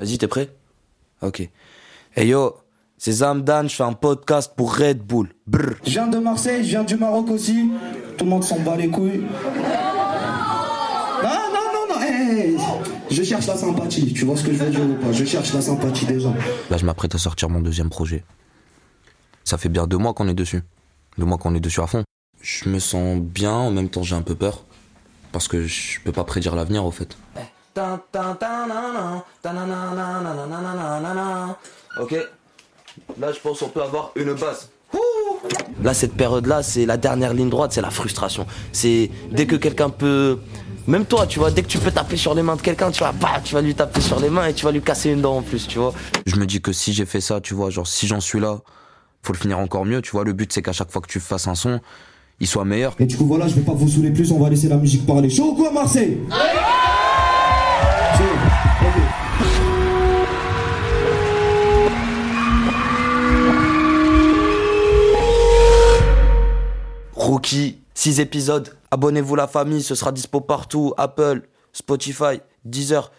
[0.00, 0.48] Vas-y, t'es prêt?
[1.20, 1.46] Ok.
[2.16, 2.56] Hey yo,
[2.96, 5.28] c'est Zamdan, je fais un podcast pour Red Bull.
[5.46, 5.74] Brr.
[5.84, 7.70] Je viens de Marseille, je viens du Maroc aussi.
[8.16, 9.26] Tout le monde s'en bat les couilles.
[11.22, 12.56] Non, non, non, non, hey,
[13.10, 14.14] je cherche la sympathie.
[14.14, 15.12] Tu vois ce que je veux dire ou pas?
[15.12, 16.34] Je cherche la sympathie des gens.
[16.70, 18.24] Là, je m'apprête à sortir mon deuxième projet.
[19.44, 20.62] Ça fait bien deux mois qu'on est dessus.
[21.18, 22.04] Deux mois qu'on est dessus à fond.
[22.40, 24.64] Je me sens bien, en même temps j'ai un peu peur.
[25.30, 27.18] Parce que je peux pas prédire l'avenir au fait.
[31.98, 32.16] Ok.
[33.18, 34.70] Là, je pense qu'on peut avoir une base.
[35.82, 38.46] Là, cette période-là, c'est la dernière ligne droite, c'est la frustration.
[38.72, 40.38] C'est dès que quelqu'un peut.
[40.86, 43.00] Même toi, tu vois, dès que tu peux taper sur les mains de quelqu'un, tu
[43.04, 45.20] vas, bah, tu vas lui taper sur les mains et tu vas lui casser une
[45.20, 45.94] dent en plus, tu vois.
[46.26, 48.58] Je me dis que si j'ai fait ça, tu vois, genre, si j'en suis là,
[49.22, 50.24] faut le finir encore mieux, tu vois.
[50.24, 51.80] Le but, c'est qu'à chaque fois que tu fasses un son,
[52.40, 52.96] il soit meilleur.
[52.98, 55.06] Et du coup, voilà, je vais pas vous saouler plus, on va laisser la musique
[55.06, 55.30] parler.
[55.30, 56.18] Chaud ou quoi, Marseille?
[67.30, 68.76] Rookie, 6 épisodes.
[68.90, 70.94] Abonnez-vous la famille, ce sera dispo partout.
[70.96, 73.12] Apple, Spotify, Deezer.